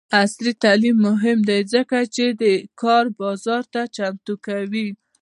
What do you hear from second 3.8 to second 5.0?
چمتو کوي.